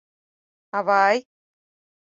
[0.77, 1.17] —Ава-а-а-й!